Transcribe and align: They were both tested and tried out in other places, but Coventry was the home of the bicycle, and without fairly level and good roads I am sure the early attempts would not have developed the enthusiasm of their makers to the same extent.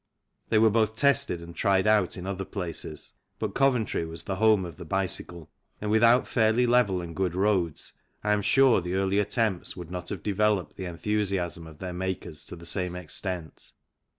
They 0.49 0.57
were 0.57 0.71
both 0.71 0.95
tested 0.95 1.43
and 1.43 1.55
tried 1.55 1.85
out 1.85 2.17
in 2.17 2.25
other 2.25 2.43
places, 2.43 3.11
but 3.37 3.53
Coventry 3.53 4.03
was 4.03 4.23
the 4.23 4.37
home 4.37 4.65
of 4.65 4.77
the 4.77 4.83
bicycle, 4.83 5.51
and 5.79 5.91
without 5.91 6.27
fairly 6.27 6.65
level 6.65 7.03
and 7.03 7.15
good 7.15 7.35
roads 7.35 7.93
I 8.23 8.33
am 8.33 8.41
sure 8.41 8.81
the 8.81 8.95
early 8.95 9.19
attempts 9.19 9.77
would 9.77 9.91
not 9.91 10.09
have 10.09 10.23
developed 10.23 10.75
the 10.75 10.85
enthusiasm 10.85 11.67
of 11.67 11.77
their 11.77 11.93
makers 11.93 12.47
to 12.47 12.55
the 12.55 12.65
same 12.65 12.95
extent. 12.95 13.73